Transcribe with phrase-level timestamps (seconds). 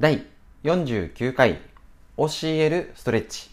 [0.00, 0.24] 第
[0.62, 1.58] 49回
[2.16, 3.50] 教えるストレッチ。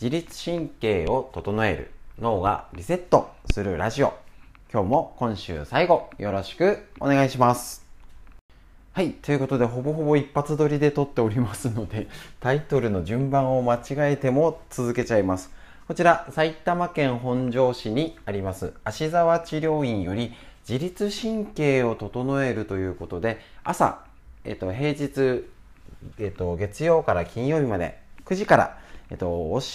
[0.00, 4.14] 自律神経を整える脳がリセットするラジオ。
[4.72, 7.84] 今日も今週最後よろしくお願いします。
[8.94, 12.08] はいということでほぼほぼ一発撮りで撮っておりますので
[12.40, 15.50] タイトルの順番を間違えても続けちゃいます。
[15.86, 20.32] こちら埼玉県本庄市にあります芦沢治療院より
[20.66, 24.06] 自律神経を整えるということで朝、
[24.44, 25.44] えっと、平日
[26.18, 28.78] えっと、月曜から金曜日まで9時から、
[29.10, 29.26] えっと、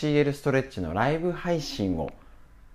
[0.02, 2.12] 教えるストレッチのライブ配信を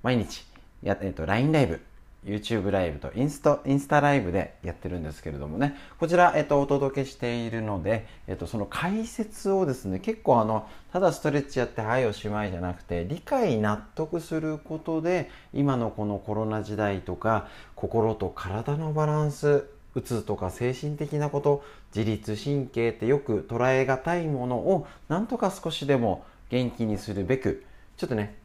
[0.02, 0.44] 毎日
[0.82, 1.80] や、えっと、LINE ライブ、
[2.24, 21.64] YouTube ライブとインストインスタライブでやってるんですけれどもね、こちら、えっと、お届けしているので、えっと、その解説をですね、結構あの、ただストレッチやって、はいおしまいじゃなくて、理解納得することで、今のこのコロナ時代とか、心と体のバランス、うつとか精神的なこと
[21.94, 27.64] 自律神経ってよく捉えがたいものをなんとか少しでも元気にするべく
[27.96, 28.36] ちょっとね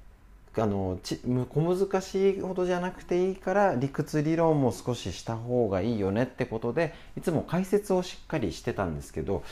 [0.60, 9.44] あのち小難しいほどじゃなくていいから理屈理論も少しした方がいいよねってことでいつも解説をしっかりしてたんですけど、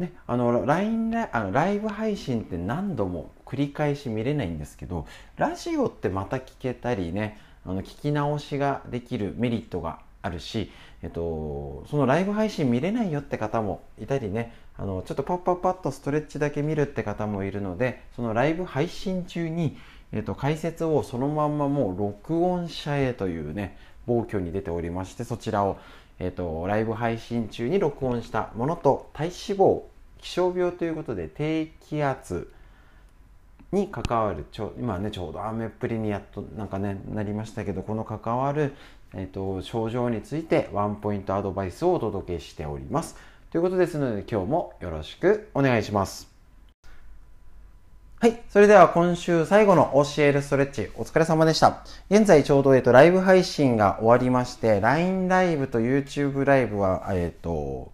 [0.00, 10.70] ね、あの LINE あのライブ配信って何度も繰り返し見れないんですけどラジオってまた聞けたりねあの聞き直しができるメリットがあるし、
[11.02, 19.78] えっと、そのライブ配信見れないよって方もいたりね、あの、ちょっとパッパッパッとストレッチだけ見るって方もいるので、そのライブ配信中に、
[20.12, 25.78] えっと、解説をそのまんまもう録音者へというね、暴挙に出ておりまして、そちらを、
[26.18, 29.82] えっと、ライブ配信中に録音したものと体脂肪、
[30.18, 32.52] 気象病ということで低気圧、
[33.72, 38.74] に関わるちょ今ねちょうど雨っぷりにやっとなんかねなりましたけどこの関わる
[39.14, 43.16] えーと、症状についてワンポイントアドバイスをお届けしております。
[43.50, 46.28] ということですので今日もよろしくお願いします。
[48.20, 48.38] はい。
[48.50, 51.84] それでは今週最後の教えるストレッチお疲れ様でした。
[52.10, 57.90] 現在ちょうど、えっ、と、ライブ配信が終わりまして、LINE ライブと YouTube ライブは、えっ、と、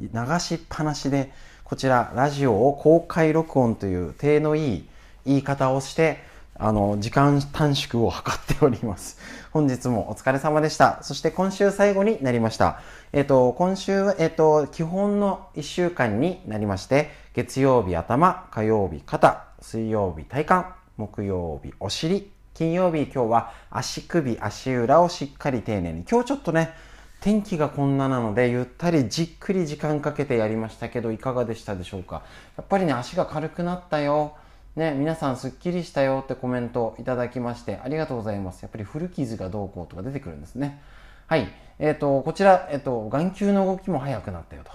[0.00, 0.08] 流
[0.38, 1.32] しっぱなしで、
[1.64, 4.88] こちら、ラジオを公開録音という手のいい
[5.26, 6.18] 言い方をして、
[6.56, 9.18] あの、時間短縮を図っております。
[9.52, 10.98] 本日もお疲れ様でした。
[11.02, 12.78] そして今週最後になりました。
[13.12, 26.04] えっ、と、今週、えっ、と、基本の1週間になりまして、月曜日頭、火曜日肩、水曜日体幹、木曜日お尻、金曜日今日は足首、足裏をしっかり丁寧に。
[26.08, 26.72] 今日ちょっとね、
[27.20, 32.22] 天気がこんななので、ゆったりじっくり時間かけてやりましたけど、いかがでしたでしょうか？
[32.56, 34.36] やっぱりね、足が軽くなったよ。
[34.76, 38.62] ね、皆さんすっきりしたよってコメントいただきましてありがとうございます。
[38.62, 40.82] やっぱり古傷がどうこうとか出てくるんですね。
[41.28, 41.48] はい。
[41.78, 44.72] えっ、ー、と、こちら、えっ、ー、と、眼球の動きも速くなったよと。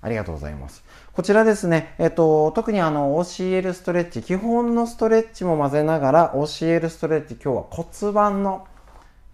[0.00, 0.82] ありがとうございます。
[1.12, 8.66] こちらですね、えっ、ー、と、特にあの、OCL ストレッチ、基本のストレッチも混ぜながら、OCL ストレッチ、今日は骨盤の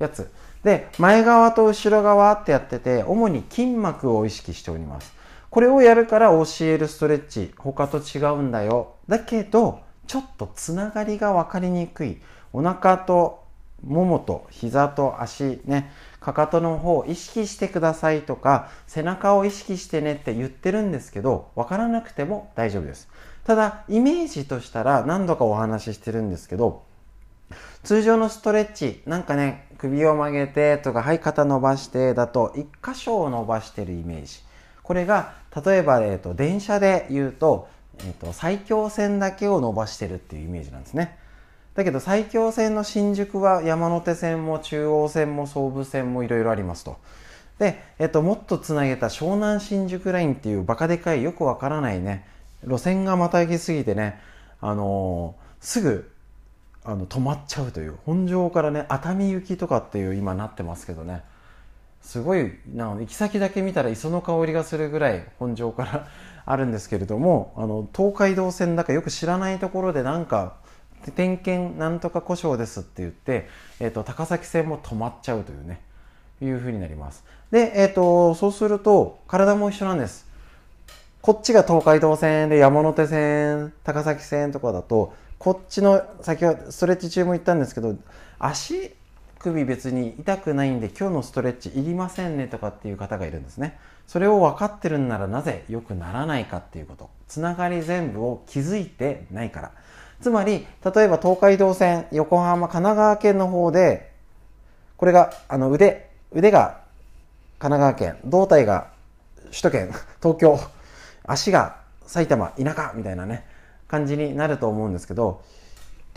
[0.01, 0.31] やつ。
[0.65, 5.15] で、前側と後ろ側ってやってて、主に筋膜を意識しております。
[5.49, 8.97] これをやるから OCL ストレッチ、他と違うんだよ。
[9.09, 12.19] だけど、ちょっとつながりが分かりにくい。
[12.53, 13.45] お腹と
[13.87, 23.09] ももと膝と足ねかかとの方を意識してくださいとか背中を意識してねって言ってるんですけど分からなくても大丈夫です。
[23.45, 26.83] ただイメージとしたら何度かお話ししてるんですけど
[27.83, 34.41] 通常のストレッチなんかね首を曲げてとかはい肩伸ばしてだと1箇所を伸ばしてるイメージ。
[34.83, 37.69] これが例えば、えーと電車で言うと
[38.01, 41.17] えーと、埼京線だけを伸ばしてるっていうイメージなんですね。
[41.75, 46.97] だけど埼京線の新宿は山手線も中央線も総武線もいろいろありますと。
[47.59, 52.25] で、えっと、もっとつなげた湘南新宿ラインっていうバカでかいよくわからないね
[52.65, 54.21] 路線がまたぎすぎてね、
[54.61, 56.11] あのー、すぐ
[56.85, 61.23] あの止まっちゃうという本庄からね熱海行きとかっていう今なってますけどね。
[62.01, 66.09] すごいな行き先だけ見たら磯の香りがするぐらい本庄から
[66.51, 70.55] あるんですけれどもあの東海道線だかよく知らないところでなんか
[71.15, 73.49] 点検なんとか故障ですって言って、
[73.81, 75.81] えーと、高崎線も止まっちゃうというね
[76.41, 77.25] いう風になります。
[77.51, 80.27] で、えーと、そうすると体も一緒なんです。
[81.21, 87.97] こっちが東海道線で山手線高崎線とかだとこっちの先ほどストレッチ中も言ったんですけど
[88.39, 88.95] 足
[89.39, 93.79] 首別に痛くないんで今日のストレッチいりませんねとかっていう方がいるんですね。
[94.07, 97.11] それを分かってるんならなぜ良くならないかっていうこと。
[97.29, 99.73] つながり全部を気づいてないから。
[100.21, 104.11] つまり例えば東海道線横浜神奈川県の方で
[104.97, 106.81] これがあの腕腕が
[107.59, 108.89] 神奈川県胴体が
[109.51, 110.59] 首都圏 東京
[111.25, 111.77] 足が
[112.09, 113.45] 埼玉、田舎みたいなね、
[113.87, 115.43] 感じになると思うんですけど、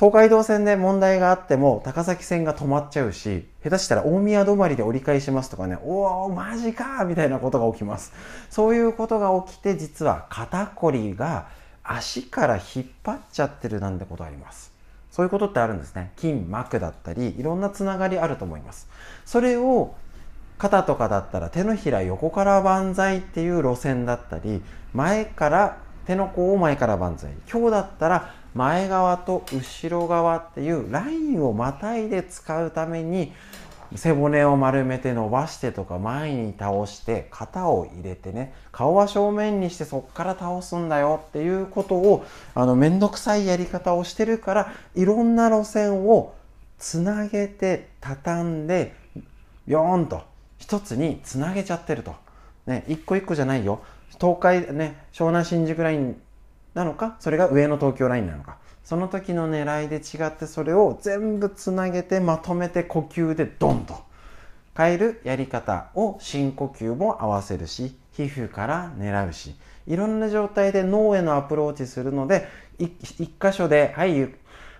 [0.01, 8.11] 東海道線で問題があっても高崎線が止まっちゃうし、下手したら大宮止まりで折り返しますとかね、おお、マジかみたいなことが起きます。
[8.49, 11.49] そういうことが起きて、実は肩こりが
[11.83, 14.73] 足から引っ張っちゃってるなんてことあります。
[15.11, 16.13] そういうことってあるんですね。
[16.17, 18.89] 筋膜だったり、いろんなつながりあると思います。
[19.23, 19.93] それを
[20.57, 24.63] 肩とかだったら手のひら横から万歳っていう路線だったり、
[24.95, 25.77] 前から
[26.07, 27.29] 手の甲を前から万歳。
[27.47, 33.31] 今日だったら前側と後ろ側っていうラインをまたいで使うために
[33.95, 42.25] 背骨を丸めて伸ばしてとか前に倒して肩を入れてね顔は正面にしてそっから倒すんだよっていうことを
[42.55, 46.33] あの面倒くさいやり方をしてるからいろんな路線を
[46.79, 48.93] つなげて畳んで
[49.67, 50.23] ビヨーンと
[50.57, 52.15] 一つにつなげちゃってると。
[52.65, 53.81] ね、一個一個じゃないよ。
[54.19, 56.21] 東海ね、湘南新宿ライン
[56.73, 58.57] なのか、それが上の東京ラインなのか。
[58.83, 64.03] その時の狙いで違ってそれを全部つなげてまとめて呼吸でドンと。
[64.75, 69.55] 変えるやり方を深呼吸も合わせるし皮膚から狙うし。
[69.87, 72.47] いろんな状態で脳へのアプローチするので
[72.77, 74.29] 一箇所ではい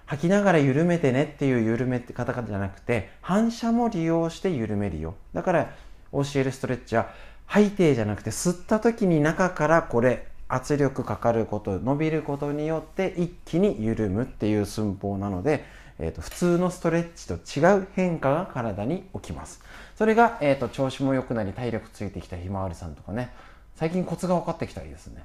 [0.05, 5.15] 吐きながら緩めてねっていう緩めて方々じゃなくて反射も利用して緩めるよ。
[5.33, 5.73] だから
[6.11, 7.09] 教えるストレッチは
[7.45, 15.63] 吐いてじゃなくて吸った時に中からこれ圧力かかること伸びることによって一気に緩むっていう寸法なので、
[15.97, 19.61] えーと、普通のストレッチと違う変化が体に起きます。
[19.95, 23.31] それが、えーと、調子も良くなり体力ついてきたひまわりさんとかね。
[23.75, 25.23] 最近コツが分かってきたらいいですね。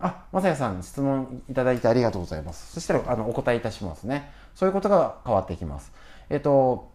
[0.00, 2.72] あ、まさやさん質問いただいてありがとうございます。
[2.72, 4.30] そしたらあのお答えいたしますね。
[4.54, 5.92] そういうことが変わってきます。
[6.28, 6.90] えっ、ー、と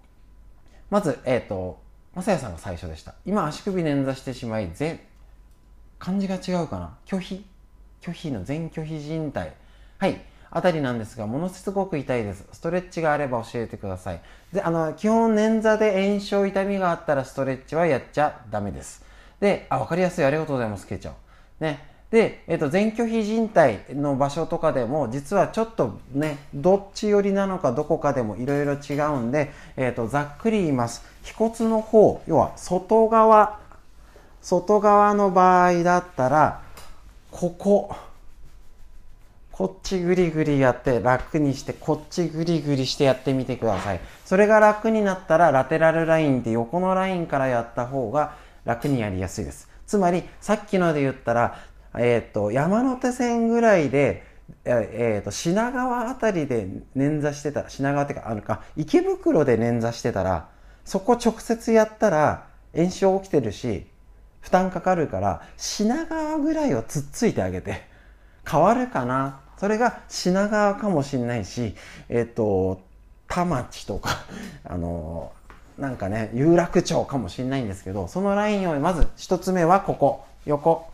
[0.90, 1.80] まずえっ、ー、と
[2.14, 3.16] まさやさんが最初でした。
[3.26, 5.08] 今足首捻挫してしまいぜ
[6.00, 6.98] 漢字が違うかな。
[7.06, 7.51] 拒否？
[8.02, 9.40] 拒否の全拒否靭帯。
[9.98, 10.22] はい。
[10.54, 12.46] あたりなんですが、ものすごく痛いです。
[12.52, 14.22] ストレッチがあれば教えてください。
[14.52, 19.06] で、あの、基本捻挫で炎症、痛みがあったらストレッチはやっちゃダメです。
[19.40, 20.26] で、あ、わかりやすい。
[20.26, 20.88] ありがとうございます。
[20.88, 21.16] けいちゃん。
[21.62, 21.92] ね。
[22.12, 31.06] で、えっ、と、全拒否靭帯の場所とかでも、実はちょっとね、どっち寄りなのかどこかでもいろいろ違うんで、えっ、と、ざっくり言います。
[31.24, 33.60] 腓骨の方、要は外側、
[34.42, 36.62] 外側の場合だったら、
[37.32, 37.96] ここ。
[39.52, 44.00] こっちぐりぐりやって楽にしてこっちぐりぐりしてやってみてください。
[44.26, 48.36] それが楽になったらラテラルラインって横のラインからやった方が
[48.66, 49.70] 楽にやりやすいです。
[49.86, 51.60] つまりさっきので言ったら、
[51.98, 54.24] えーと、山手線ぐらいで
[54.66, 60.50] えーと、品川辺りで捻挫してたら品川ってかあるか池袋で捻挫してたら
[60.86, 63.86] そこ直接やったら炎症起きてるし
[64.42, 67.90] 負担かかるから品川ぐらいをつっついてあげて。
[68.50, 69.40] 変わるかな？
[69.58, 71.76] それが品川かもしれないし
[72.10, 72.82] えっ、と
[73.28, 74.18] 田町とか
[74.66, 75.32] あの
[75.78, 80.26] なんかね有楽町かもしれないんですけどそのラインをまず1つ目はここ。
[80.48, 80.88] 横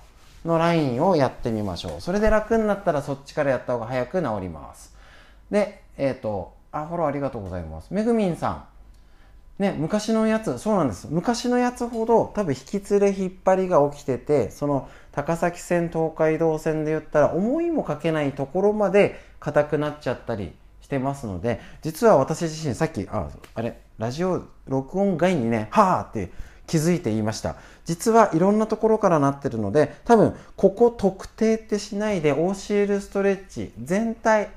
[0.44, 2.02] のラインをやってみましょう。
[2.02, 4.94] それで楽になったらそっちからやった方が早く治ります。
[5.50, 7.94] でえっ、とあフォローありがとうございます。
[7.94, 8.64] めぐみんさん。
[9.60, 11.08] ね、昔のやつ、そうなんです。
[11.10, 26.32] 昔のやつほど多分引き連れ引っ張りが起きてて、その高崎線、東海道線で言ったら思いもかけないところまで硬くなっちゃったりしてますので、実は私自身さっき、あ、あれ、ラジオ録音外にね、はーって
[26.68, 27.56] 気づいて言いました。
[27.86, 34.50] 実はいろんなところからなってるので、多分ここ特定ってしないで OCL ストレッチ全体、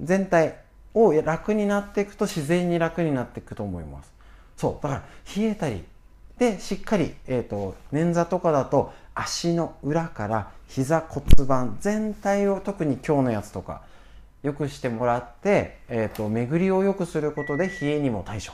[0.00, 0.61] 全体、
[0.94, 4.12] を楽になっていくと自然に楽になっていくと思います。
[4.56, 4.82] そう。
[4.82, 5.02] だから
[5.36, 5.84] 冷えたり、
[6.38, 13.82] で、しっかり、えっ、ー、と、捻挫とかだと足の裏から膝骨盤全体を特に今日のやつとか
[14.42, 18.52] 良くしてもらって、えっ、ー、と、巡りを良くすることで冷えにも対処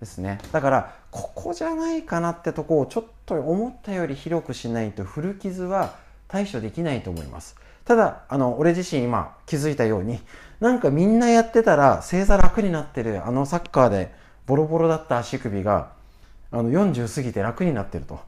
[0.00, 0.38] ですね。
[0.52, 5.94] だから、ここじゃないかなってとこをちょっと思ったより広くしないと古傷は
[6.28, 7.56] 対処できないと思います。
[7.84, 10.20] ただ、あの、俺自身今気づいたように、
[10.64, 14.14] なんかみんなやってたら正座楽になってる、あのサッカーで
[14.46, 15.92] ボロボロだった足首が、
[16.50, 18.18] あの40過ぎて楽になってると。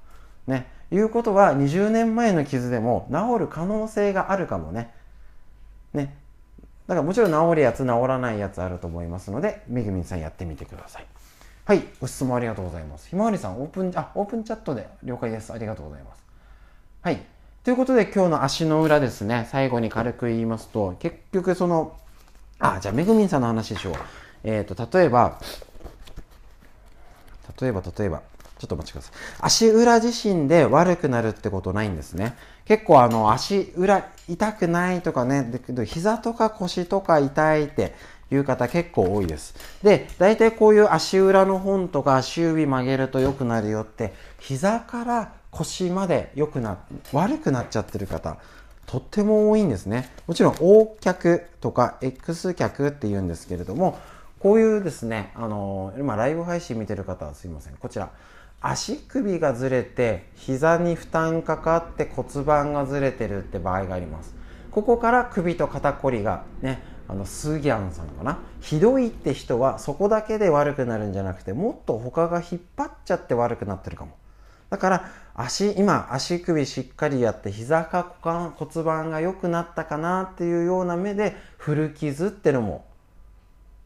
[0.47, 0.67] ね。
[0.93, 4.93] いうことは20年前の傷でも治る可能性があるかもね。
[5.95, 6.15] ね。
[6.87, 11.07] だからもちろん治るやつ、治らないやつあると思いますので、めぐみんさんやってみてください。
[11.65, 11.85] はい。
[12.03, 13.09] ご質問ありがとうございます。
[13.09, 15.55] ひまわりさん、オープン、あ、オープンチャットで了解です。
[15.55, 16.23] ありがとうございます。
[17.01, 17.23] はい。
[17.65, 21.97] ということで今日の足の裏ですね、最後に軽く言いますと、結局その、
[22.59, 23.95] あ、じゃあめぐみんさんの話でしよう。
[24.45, 25.39] えっ、ー、と、例えば、
[27.61, 28.23] 例えば例えば、
[28.59, 29.13] ちょっとお待ちください。
[29.41, 32.37] 足裏自身で悪くなるってことないんですね。
[32.65, 37.95] 結構あの足裏痛くないとかね、だけど膝とか腰とか痛いって
[38.31, 39.55] いう方結構多いです。
[39.83, 46.79] で、大体こういう足裏の本とか足指曲げると良くなるよって、膝から腰まで良くな、
[47.13, 48.39] 悪くなっちゃってる方、
[48.87, 50.11] とっても多いんですね。
[50.27, 53.99] もちろん O 脚とか X 脚って言うんですけれども、
[54.39, 57.75] こういうですね、あの今ライブ配信見てる方はすいません。
[57.75, 58.11] こちら、
[58.61, 64.35] 足首がずれて膝に負担かかって骨盤がずれてるって場合があります。
[64.71, 74.17] ここから首と肩こりがね、あのスギャンさんかなひどいって人はそこだけで悪くなるんじゃなくてもっと他が引っ張っちゃって悪くなってるかも
[74.71, 82.87] だから足今足首しっかりやって膝か股間骨盤が良くなったかなっていうような目で古傷ってのも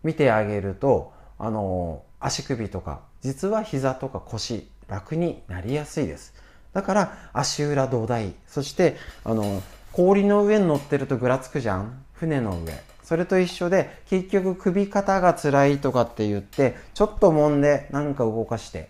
[0.05, 6.35] 見てあげるとあの足首とか実は膝とか腰楽になりやすいです。
[6.73, 9.61] だから足裏土台そしてあの
[9.93, 12.05] 氷の上に乗ってるとぐらつくじゃん？
[12.13, 12.73] 船の上。
[13.03, 18.89] それと一緒で結局首肩が辛いとかって言ってちょっと揉んでなんか動かして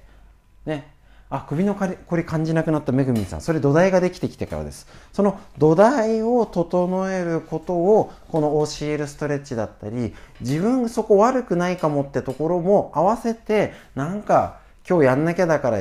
[0.66, 0.89] ね。
[1.30, 3.40] あ首のこれ感じなくなっためぐみさん。
[3.40, 4.88] それ土台ができてきてからです。
[5.12, 14.58] その土台を整えることをこの OCL ストレッチだったり自分そこ悪くないかもってところも合わせてなんか
[14.88, 15.78] 今日やんなきゃだから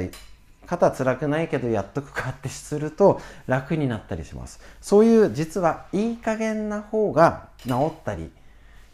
[0.68, 4.60] 肩辛くないけどやっとくかってすると楽になったりします。
[4.82, 8.32] そういう実はいい加減な方が治ったり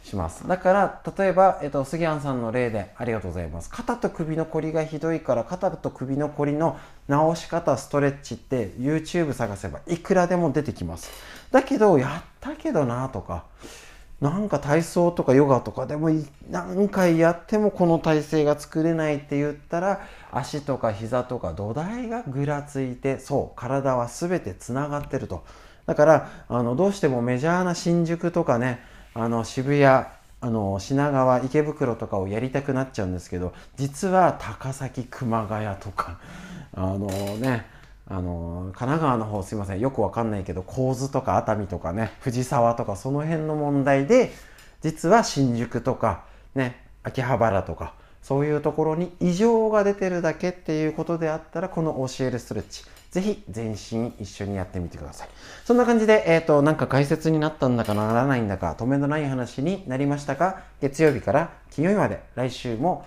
[0.06, 0.48] します。
[0.48, 3.70] だから例えば、えっと、杉庵さんの例でありがとうございます。
[3.72, 6.78] 肩と首のこりがひどいから肩と首のこりの
[7.10, 11.10] 治し方ストレッチって YouTube 探せばいくらでも出てきます。
[11.52, 13.46] だけどやったけどなとか
[14.22, 16.10] なんか体操とかヨガとかでも
[16.50, 25.44] 何回やってもこの体勢が作れないって言ったら足とか膝とか土台がぐらついてそう体は全てつながってると。
[25.86, 28.80] だからあのどうしてもメジャーな新宿とかね
[29.18, 30.10] あの渋谷あ
[30.50, 36.20] の品川池袋とかをやりたくなっちゃうんですけど実は高崎熊谷とか
[36.76, 37.66] あのね
[38.08, 39.80] あの神奈川の方すいません。
[39.80, 44.32] よくわかんないけど構図とか熱海とかね藤沢とかその辺の問題で
[44.82, 52.84] 実は新宿とかね秋葉原とかそういうところに異常が出てるだけっていうことであったらこの教えるストレッチ。
[53.16, 55.30] ぜひ全身一緒にやってみてください
[55.64, 63.06] そんな感じで、えっ、ー、となんか解説になったんだかならないんだか止めのない話になりましたか月曜日から金曜日まで来週も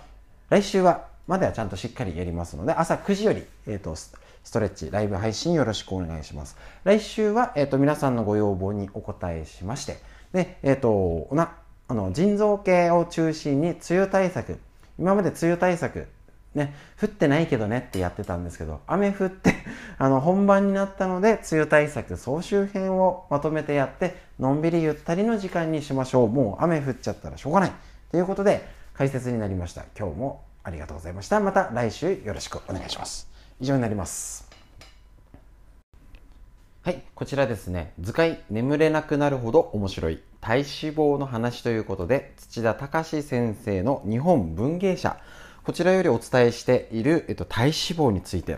[0.49, 4.11] 来週はまではちゃんとしっかりやりますので朝9時より、えっ、ー、とス
[4.51, 6.57] トレッチ、ライブ配信よろしくお願いします。
[6.83, 9.97] 来週は、えっ、ー、と、皆さんのご要望にお答えしまして、
[10.33, 11.51] で、えっ、と、な、
[11.87, 14.57] あの、腎臓系を中心に梅雨対策、
[14.97, 16.07] 今まで梅雨対策、
[16.55, 19.53] ね、降ってないけどねってやってたんですけど、雨降って
[19.97, 26.27] あの、本番になったので、梅雨対策総集編をまとめてやって、のんびりゆったりの時間にしましょう。
[26.27, 27.71] もう雨降っちゃったらしょうがない。
[28.11, 29.85] ということで、解説になりました。
[29.97, 31.39] 今日もありがとうございました。
[31.39, 33.29] また来週よろしくお願いします。
[33.59, 34.49] 以上になります。
[36.81, 40.65] はい、こちらですね、図解眠れなくなるほど面白い体脂
[40.95, 45.19] 肪の話ということで、土田隆先生の日本文芸社、
[45.69, 48.57] こちらよりお伝えしている、えっと、体脂肪について、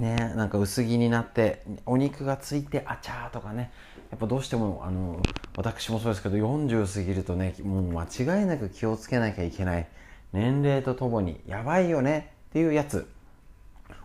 [0.00, 3.70] ね、なんか薄着になってお肉がついてあちゃーとかね
[4.10, 5.22] やっぱどうしてもあの
[5.56, 8.02] 私もそうですけど40過ぎるとねもう間
[8.40, 9.86] 違いなく気をつけなきゃいけない
[10.32, 13.08] 年齢とともにやばいよねっていうやつ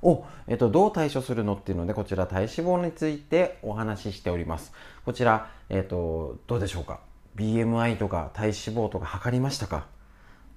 [0.04, 4.72] を、えっと、どう対処するのっていうので、こちら体脂肪についてお話ししております。
[5.04, 7.00] こちら、えっと、どうでしょうか
[7.38, 9.88] ?BMI とか体脂肪とか測りましたか？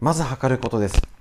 [0.01, 1.20] まず測ることです。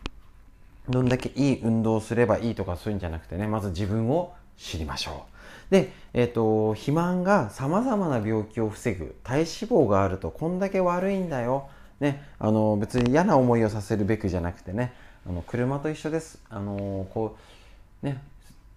[0.89, 5.25] どんだけいい運動をすればいいとかそういうんじゃなくてね、まず自分を知りましょ
[5.69, 5.71] う。
[5.71, 11.69] で、えっ、と、肥満が様々な病気を防ぐ体脂肪があるとこんだけ悪いんだよ。
[11.99, 14.93] ね、あの別に嫌な思いをさせるべくじゃなくてね、
[15.27, 16.39] あの車と一緒です。
[16.49, 17.37] あのこ
[18.01, 18.21] うね、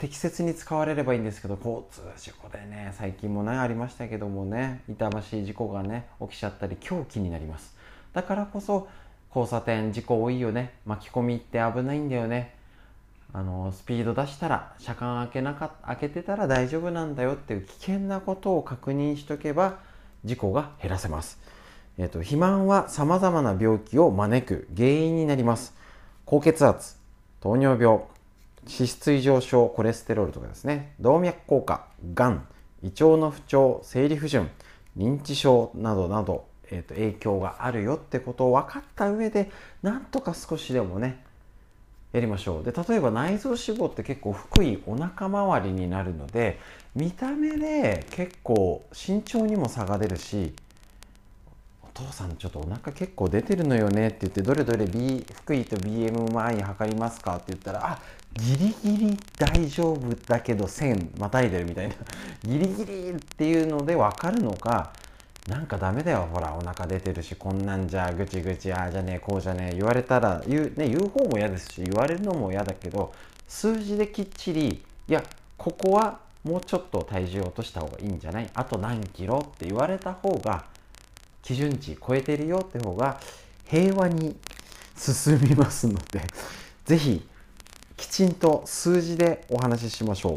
[0.02, 7.73] 適切に使われればいいんですけど交通事故でね最近もねありましたけどもね痛ましい事故がね起きちゃったり狂気になります
[8.12, 8.88] だからこそ
[9.35, 10.75] 交差点事故多いよね。
[10.85, 12.55] 巻き込みって危ないんだよね。
[13.35, 19.79] あのスピード出したら車間開けなか開けてたら大丈夫なんだよっていう危険なことを確認しとけば
[20.23, 21.41] 事故が減らせます、
[21.97, 25.75] えーと、肥満はさまざまな病気を招く原因になります。
[26.27, 26.97] 高血圧
[27.41, 28.01] 糖尿病
[28.65, 30.95] 脂質異常症コレステロールとかですね。
[31.01, 32.47] 動脈硬化がん
[32.83, 34.51] 胃腸の不調生理不順
[34.99, 39.50] 認知症などなど、えーと、影響があるよってことを分かった上で
[39.83, 41.23] なんとか少しでもね
[42.12, 42.64] やりましょう。
[42.64, 46.59] で例えば内臓脂肪って結構福井お腹周りになるので
[46.95, 50.55] 見た目で結構身長にも差が出るし
[51.83, 57.99] お父さんちょっとお腹結構出てるのよねって言ってどれどれ、B、福井と BMI 測りますかって言ったらあ
[58.35, 61.95] ギリギリ大丈夫だけど1000またいでるみたいな。
[62.45, 64.93] ギリギリっていうので分かるのか
[65.49, 73.13] なんかダメだよほらお腹出てるしこんなんじゃぐちぐちああじゃねえこうじゃねえ言われたら言う,、ね、言う方も嫌ですし言われるのも嫌だけど
[73.49, 75.23] 数字できっちりいや
[75.59, 78.49] ここはもうちょっと体重を落とした方がいいんじゃない？
[78.55, 79.39] あと何キロ？
[79.39, 80.65] って言われた方が
[81.43, 83.21] 基準値超えてるよって方が
[83.67, 84.37] 平和に
[84.97, 86.23] 進みますので
[86.85, 87.27] 是非
[87.97, 90.37] きちんと数字でお話ししましょ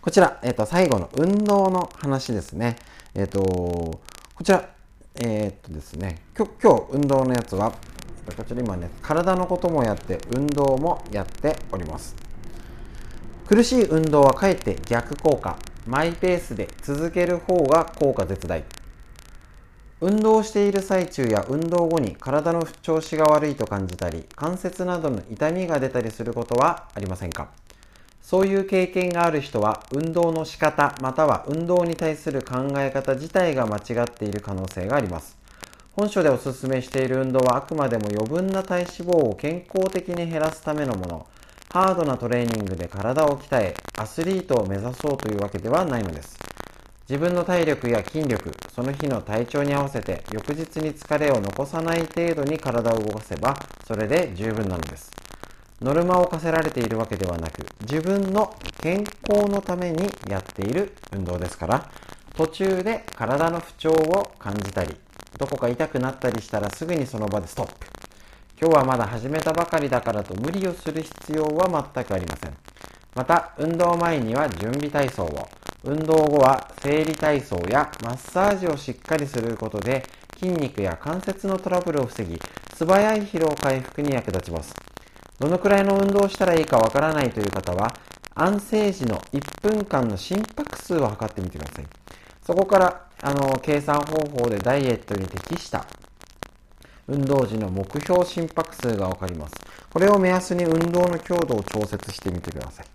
[0.00, 2.76] こちら、えー、と最後の運動の話ですね。
[3.14, 4.00] えっ、ー、とこ
[4.42, 4.68] ちら
[5.16, 7.72] えっ、とですね今日運動のやつは
[8.36, 12.16] こちら今ね体のこともやって運動もやっております。
[13.46, 15.58] 苦しい運動はかえって逆効果。
[15.86, 18.64] マイペースで続ける方が効果絶大。
[20.00, 27.63] 運動している最中や運動後に体の調子が悪いと感じたり関節などの痛みが出たりすることはありませんか？
[28.24, 35.36] そういう経験がある人は運動の仕方または運動に対する考え方自体が間違っている可能性があります
[35.92, 41.26] 本書でおすすめしている運動はあくまでも余分な体脂肪を健康的に減らすためのもの
[41.74, 46.38] ハードなトレーニングで体を鍛え、アスリートを目指そうというわけではないのです。
[47.08, 53.56] 自分の体力や筋力、その日の体調に合わせて翌日に疲れを残さない程度に体を動かせば、
[53.88, 55.23] それで十分なのです。
[55.82, 61.90] ノルマを課せられているわけではなく、自分の健康のためにやっている運動ですから、
[62.36, 64.96] 途中で体の不調を感じたり、
[65.38, 67.86] どこか痛くなったりしたらすぐにその場でストップ。
[68.60, 72.56] 今日はまだ始めたばかりだからと無理をする必要は全くありません。
[73.14, 75.48] また、運動前には準備体操を、
[75.82, 80.02] 運動後は生理体操やマッサージをしっかりすることで
[80.38, 82.40] 筋肉や関節のトラブルを防ぎ、
[82.74, 84.93] 素早い疲労回復に役立ちます。
[85.38, 87.94] どのくらいの運動をしたらいいかわからないという方は、
[88.34, 91.86] 安静時の1分間の心拍数を測ってみてください。
[92.44, 95.86] そこから、あの、計算方法でダイエットに適した
[97.06, 99.54] 運動時の目標心拍数がわかります。
[99.92, 102.86] これを目安に運動の強度を調節してみてください。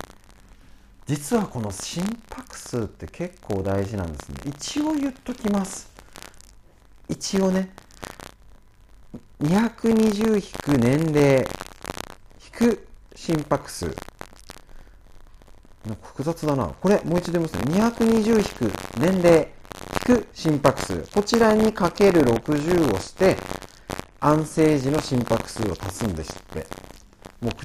[1.06, 4.36] 実はこの心拍数って結構大事なんですね。
[4.46, 5.92] 一応言っときます。
[7.08, 7.72] 一応ね、
[9.42, 11.48] 220引く年齢
[12.60, 13.86] く心拍数。
[15.86, 16.68] なんか複雑だな。
[16.68, 17.74] これもう一度言いますね。
[17.82, 19.48] 220引く年齢
[20.08, 21.08] 引く心拍数。
[21.14, 23.38] こちらにかける60をして、
[24.20, 26.68] 安静時の心拍数を足すんですって。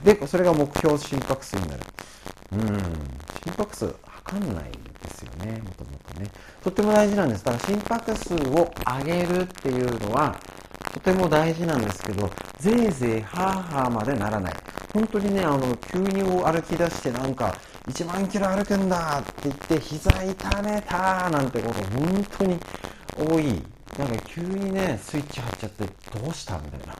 [0.04, 1.80] で、それが目標心拍数になる。
[2.52, 2.60] うん、
[3.42, 4.70] 心拍数測んない
[5.02, 6.30] ですよね、もともとね。
[6.62, 7.44] とっても大事なんです。
[7.44, 10.38] だから心拍数を上げるっていうのは、
[10.92, 14.54] とても大事なんですけど、ぜいぜいハーハーまでならない。
[14.94, 17.54] 本当にね、あの、急に歩き出してなんか、
[17.88, 22.58] 1万キロ歩くんだって言って、膝痛めたなんてこと本当に
[23.18, 23.62] 多い
[23.98, 26.96] なんか急にね、スイッチ入っちゃって、どうしたみたいな。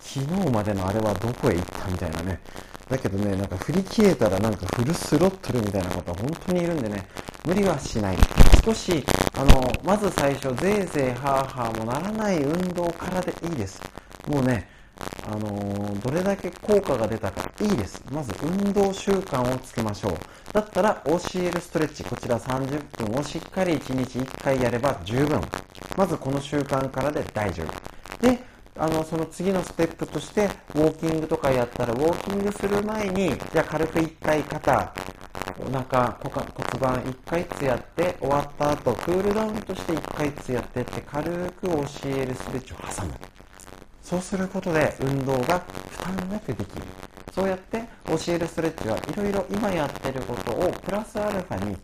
[0.00, 2.40] 昨日までのあれはどこへ行ったみたいなね。
[2.88, 7.06] だけどね、なんか振り切れたらなんかフルスロットルみたいな方本当にいるんでね、
[7.44, 8.16] 無理はしない。
[8.64, 13.80] 少し、あの、まず最初、ぜいぜいハーハーもならない運動からでいいです。
[14.26, 14.68] もうね、
[15.24, 18.02] あのー、どれだけ効果が出たかいいです。
[18.10, 20.12] まず運動習慣をつけましょう。
[20.52, 25.40] だったら OCL ストレッチ、こちら30分をしっかり1日1回やれば十分。
[25.96, 28.26] まずこの習慣からで大丈夫。
[28.26, 28.38] で、
[28.76, 34.94] あの、その次のステップとして、ウォーキングとかやったら、ウォーキングする前に、じゃあ軽く1回肩、
[35.58, 43.12] お腹、骨盤1回つやって、終わった後、クールダウンとして1回つやってって、軽く OCL ストレッチを挟む。
[44.02, 45.60] そうすることで運動が
[45.90, 46.82] 負担なくできる。
[47.32, 51.76] そうやって教えるストレッチはいろいろ今やってることをプラスアルファに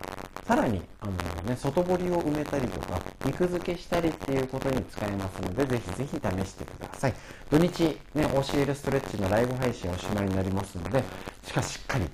[0.47, 1.13] さらにあの、
[1.49, 7.15] ね、外堀を埋めたりとか肉付けしたりっていうことに使えますのでぜひぜひ試してください
[7.51, 11.03] 土日、ね、教えるストレッチのライブ配信おしまいになりますので
[11.47, 12.05] しかしっかり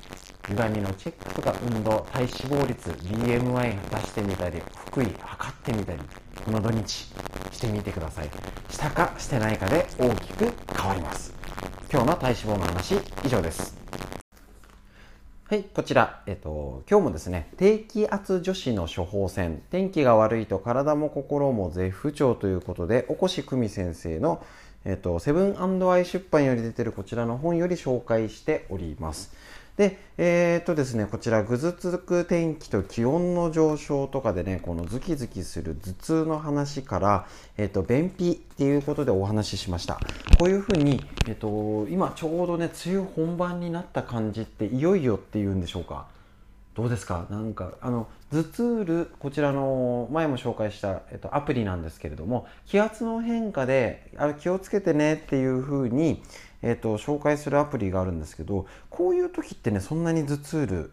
[0.49, 5.99] 歪みのチェックとか運動体脂肪率 BMI 出してみたり福井測ってみたり
[6.45, 7.13] この土日
[7.55, 8.31] してみてください。
[8.69, 11.33] したかしてないかで大きく変わります。
[11.91, 13.77] 今日の体脂肪の話以上です。
[15.47, 24.45] はい、こちら、えっと、今日もですね、低気圧女子の処方箋、天気が悪いと体も心も絶不調ということで、おこし久美先生の、
[24.85, 29.33] えっ、と、セブンアイ出版より出てるこちらの本より紹介しております。
[29.77, 39.99] で、えー、っとですね、こちら、ぐずつく天気と気温の上昇とかでね、このズキズキする頭痛の話から、えー、っと、便秘っていうことでお話ししました。
[40.39, 46.07] こういうふうに、えー、っと、今ちょうどね、梅雨本番になった感じっていよいよっていうんでしょうか？
[46.75, 47.27] どうですか？
[47.31, 56.21] なんかあの頭痛ルこちらの前も紹介した、えっと、アプリなんですけれども気圧の変化であ気をつけてねっていうふうに、
[56.65, 60.93] えっと、紹介するアプリがあるんですけどこういう時ってねそんなに頭痛ル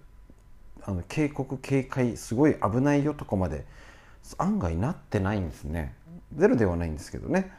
[0.84, 3.65] あの警告警戒すごい危ないよとかまで
[4.38, 5.95] 案外なってないんですね。
[6.36, 7.51] ゼロではないんですけどね。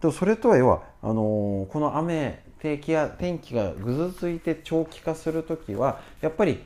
[0.00, 6.62] とそれとは要はあのー、この雨低気や天気がぐずついて長期化する時はやっぱり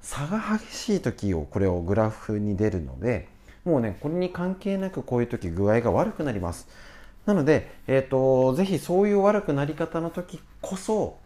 [0.00, 3.28] 差が激しい時をこれをグラフに出るので
[3.64, 6.68] もうねこれに関係なくこういう時具合が悪くなります。
[7.26, 11.18] なので、えーと、ぜひそういう悪くなり方の時こそ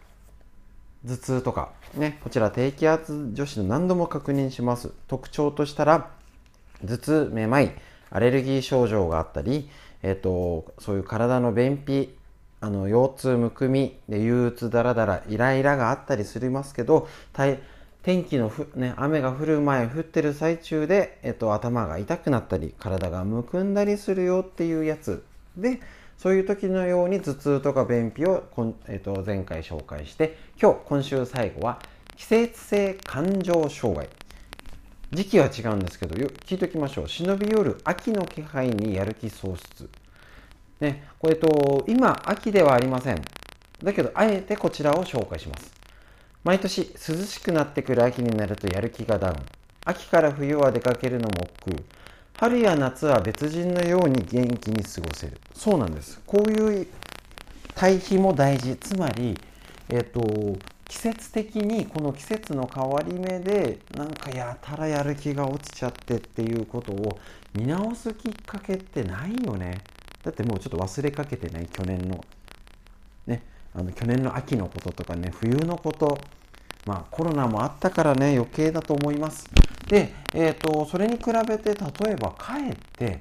[1.05, 4.91] 頭痛とかねこちら低気圧女子の何度も確認します。
[5.07, 6.11] 特徴としたら
[6.85, 7.73] 頭痛めまい
[8.11, 9.69] アレルギー症状があったり、
[10.01, 12.15] えーと、そういう体の便秘
[12.61, 17.07] あの腰痛むくみで憂鬱だらだらイライラがあったりしますけど
[18.03, 25.23] 天気のふ、ね、雨が降る前降ってる最中で、えっと、頭が痛くなったり体がむくんだりするよっていうやつ。
[25.61, 25.81] で
[26.17, 28.43] そういう時のように頭痛とか便秘を、
[28.87, 31.79] えっと、前回紹介して今日今週最後は
[32.17, 34.09] 季節性感情障害。
[35.11, 37.07] 時期は違うんですけど聞いておきましょう。
[37.07, 39.89] 忍び寄る秋の気配にやる気喪失。
[40.81, 43.21] ねこれと今秋ではありません。
[43.81, 45.71] だけどあえてこちらを紹介します。
[46.43, 49.35] 毎年涼しくなってくる秋になるとやる気がダウン。
[49.85, 51.83] 秋から冬は出かけるのも億劫
[52.39, 55.37] 春や夏は別人のように元気に過ごせる。
[55.53, 56.21] そうなんです。
[56.25, 56.87] こういう
[57.75, 58.77] 対比も大事。
[58.77, 59.37] つまり
[59.89, 60.21] えっ、と
[60.87, 67.19] 季節的にこの季節の変わり目でなんかやたらやる気が落ちちゃってっていうことを
[67.53, 69.81] 見直すきっかけってないよね。
[70.23, 71.65] だってもうちょっと忘れかけてない。
[71.65, 72.23] 去年の
[73.27, 76.17] ねあの去年の秋のこととかね冬のこと。
[76.85, 79.45] まあコロナもあったからね余計だと思います。
[79.89, 83.19] で、えーと、それに比べて例えばかえって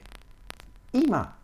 [0.93, 1.35] 今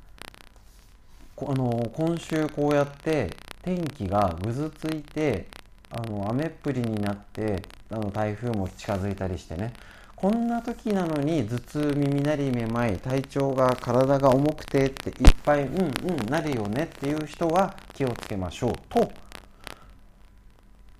[1.36, 5.46] あの今週こうやって天気がぐずついて
[5.90, 9.72] あの雨っぷりになってあの台風も近づいたりしてね
[10.14, 19.10] こんな時なのに頭痛耳鳴りめまい体調が体が重くてっていっぱいうんうんなるよねっていう人は気をつけましょうと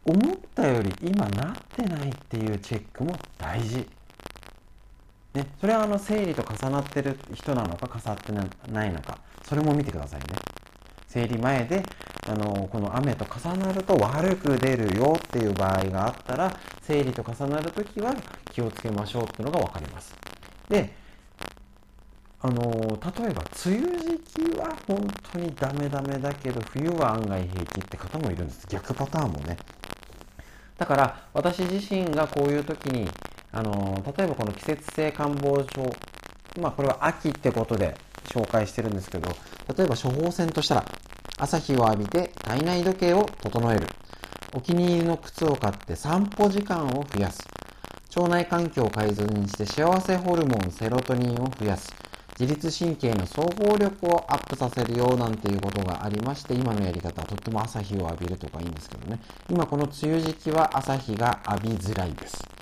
[0.07, 3.87] 思ったより今なってないっていうチェックも大事。
[5.35, 10.27] ね、それはあの生理と重なってる人なのか重なってないのかそれも見てくださいね。
[11.09, 11.83] 生理前で
[12.27, 18.15] あのこの雨と重なると悪く出るよっていう場合があったら生理と重なる時は
[18.53, 20.15] 気をつけましょうっていうのが分かります。
[20.69, 20.95] で
[22.41, 29.57] あの例えば梅雨時期は本当にダメダメだけど冬は案外平気って方もいるんです逆パターンもね
[30.77, 33.09] だから私自身がこういう時に
[33.55, 35.95] あの例えばこの季節性感冒症
[36.61, 39.31] まあこれは秋ってことで紹介してるんですけど
[39.77, 40.85] 例えば処方箋としたら
[41.39, 43.87] 朝日を浴びて体内時計を整える。
[44.57, 47.43] お気に入りの靴を買って散歩時間を増やす。
[48.17, 51.93] 腸内環境を改善して幸せホルモンセロトニンを増やす。
[52.39, 59.19] 自律神経の総合力をアップさせるようなんていうことがありまして今のやり方はとっても朝日を浴びるとかいいんですけどね。
[59.51, 62.54] 今この梅雨時期は朝日が浴びづらいです。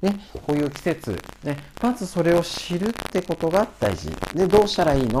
[0.00, 4.10] ね、こういう季節、ね、まずそれを知るってことが大事。
[4.34, 5.20] でどうしたらいいの？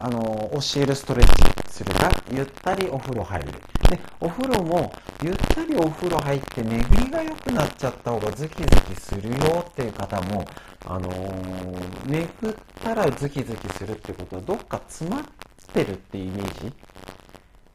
[0.00, 3.52] あの教えるストレッチするかゆったりお風呂入る。
[3.88, 10.44] でお風呂もゆったりお風呂入って巡りが良くなっちゃった方がズキズキするよっていう方も
[10.86, 15.24] あのー、巡ったらズキズキするってことはどっか詰まっ
[15.72, 16.72] てるってイメージ？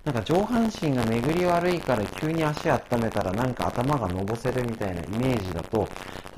[0.07, 5.85] なんか上半身が巡り悪いから急に足温めたらなんか頭がのぼせるみたいなイメージだと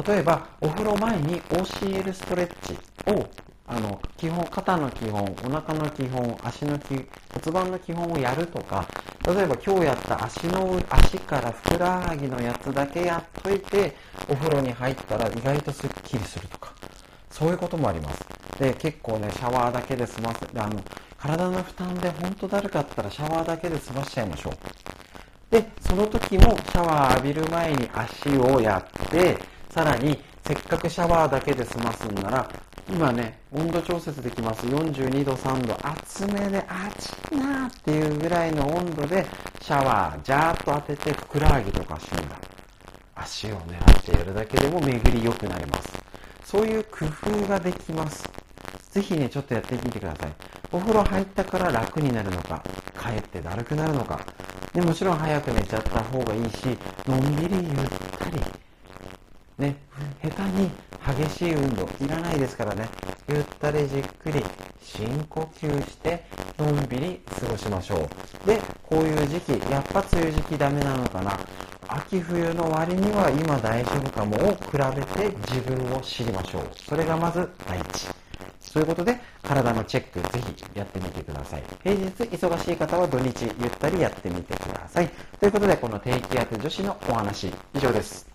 [0.07, 2.73] 例えばお風呂前に OCL ストレッチ
[3.11, 3.29] を
[3.67, 8.87] あの基本肩の基本お腹の基本足の基骨盤の基本をやるとか
[9.23, 13.95] 例えば今日やった足の足からふくらはぎのやつだけやっといて
[14.27, 16.73] お風呂に入ったら意外とすっきりするとか
[17.29, 18.38] そういうこともあります。
[18.59, 20.83] で結構ねシャワーだけで済ませあの
[21.17, 24.53] 体の負担で本当だるかったらシャワーだけで済ましちゃいましょう。
[25.49, 29.37] でその時もシャワー浴びる前に足をやって
[29.71, 32.51] さらにせっかくシャワーだけで済ますんなら
[32.89, 34.65] 今ね温度調節できます。
[34.65, 39.25] 42度3度厚めで暑いなーっていうぐらいの温度で
[39.61, 42.35] シャワージャーッと当ててふくらはぎとか旬だ。
[43.15, 45.89] 足を狙ってやるだけでも巡り良くなります。
[46.43, 48.23] そういう工夫ができます。
[48.89, 50.33] ぜひねちょっとやってみてください。
[50.71, 52.63] お風呂入ったから楽になるのか
[52.95, 54.19] かえってだるくなるのか。
[54.73, 57.73] でもちろん早く寝ちゃった方がいいしのんびりゆっ
[58.17, 58.39] たり。
[59.57, 59.75] ね
[60.23, 60.71] 下手に
[61.23, 62.87] 激しい運動いらないですからね。
[63.27, 64.43] ゆったりじっくり
[64.81, 66.23] 深呼吸して
[66.57, 68.09] のんびり過ごしましょ
[68.43, 68.47] う。
[68.47, 71.37] でこういう時期やっぱ梅雨時期ダメなのかな。
[71.87, 76.69] 秋冬の割には今大丈夫かもを比べて自分を知りましょう。
[76.75, 78.09] それがまず第一。
[78.71, 88.29] そういうことで体のチェックぜひやってみてください平日忙しい方は土日ゆったりやってみてくださいということでこの低気圧女子のお話以上です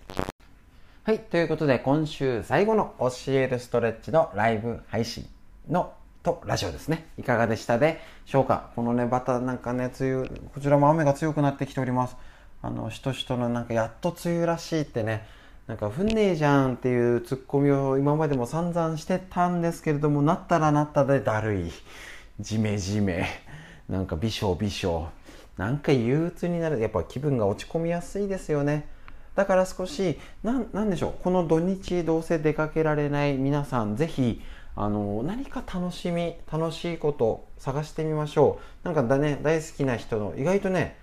[1.03, 1.19] はい。
[1.19, 5.27] ということで、今週最後の教えるストレッチのライブ配信
[5.69, 5.93] の
[6.23, 7.05] とラジオですね。
[7.19, 8.71] いかがでしたでしょうか？
[8.75, 12.15] このね、バタなんかね、梅雨、こちらも雨が強くなってきております。
[12.63, 15.27] あの、しとしとのなんかやっと梅雨らしいってね、
[15.67, 21.71] なんか降んねえじゃんっていうツッコミを今までも散々してたんですけれども、なったらなったでだるい。
[22.39, 23.27] じめじめ。
[23.89, 25.09] なんかびしょびしょ。
[25.57, 26.79] なんか憂鬱になる。
[26.79, 28.87] やっぱ気分が落ち込みやすいですよね。
[29.35, 34.41] だから少し何でしょうこの土日どうせ出かけられない皆さんぜひ
[34.77, 40.97] あの何か楽しみ楽しいこと探してみましょうなんかだね大好きな人の意外とね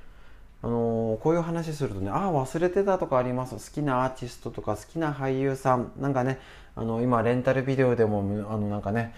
[0.62, 3.57] あのこういう話するとねああ忘れてたとかあります。
[3.57, 5.92] 好きなアーティストとか好きな俳優さん。
[5.98, 6.38] なんかね
[6.77, 9.14] あの今レンタルビデオでもあのなんかね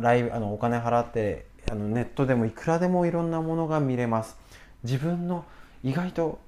[0.00, 4.36] ライブあのお金払ってあのネットでもいくらでもいろんなものが見れます。
[4.82, 5.44] 自分の
[5.84, 6.38] 意外と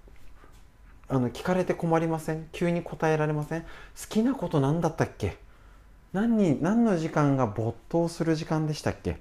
[1.08, 2.48] あの聞かれて困りません？
[2.52, 3.62] 急に答えられません？
[3.62, 3.68] 好
[4.08, 5.36] きなこと何だったっけ？
[6.12, 9.18] 何に何の時間が没頭する時間でしたっけ？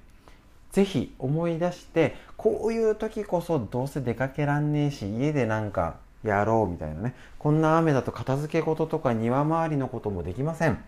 [0.72, 7.14] ぜひ思い出してこういう時こそどうせ出かけらんねえし家でなんかやろうみたいなね。
[7.38, 10.82] こんな雨だと片付け事とか庭周りのこともできません。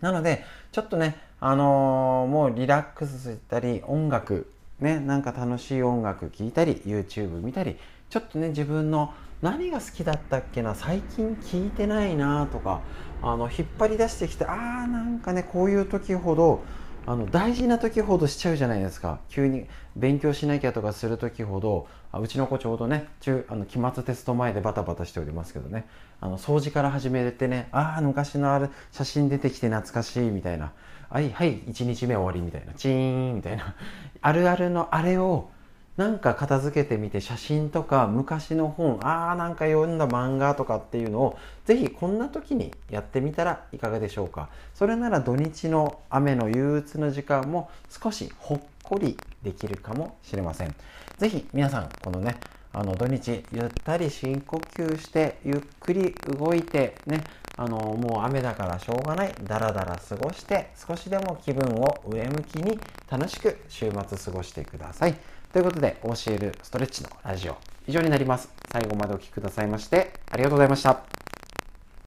[0.00, 4.50] なのでちょっとねあのー、もうリラックスしたり音楽
[4.80, 7.76] ねなんか楽しい音楽聴いたり YouTube 見たり
[8.10, 12.80] ちょっとね自分の何が好きだったっけな最近聞いてないなとか
[13.22, 16.62] あの引っ張り出してきてああなんかねこういう時ほど
[17.06, 19.20] あの大事な時ほどしちゃうじゃないですか。
[19.28, 25.86] 急に勉強しなきゃとかする時ほどあうちの子ちょうどね中あの期末テスト前でバタバタしておりますけどね。
[26.20, 30.72] あの掃除から始めてねああ昔のある写真出てきて懐かしいみたいな。
[31.10, 32.72] はいはい1日目終わりみたいな。
[32.72, 33.74] チーンみたいな。
[34.22, 35.50] あるあるのあれを
[35.96, 50.74] なんか片付けてみて写真とか昔の本ああなんか読んだ漫画とかっていうのをぜひこんな時にやってみたらいかがでしょうかそれなら土日の雨の憂鬱の時間も少しほっこりできるかもしれません
[51.18, 52.36] ぜひ皆さんこのね
[52.72, 57.22] あの土日ゆったり深呼吸してゆっくり動いてね
[57.56, 65.14] あのもう雨だからしょうがないだらだら過ごして少しでも気分を上向きに楽しく週末過ごしてください。
[65.54, 68.48] ということで、教えるストレッチのラジオ、以上になります。
[68.72, 71.23] 最後までお聴きくださいまして、ありがとうございました。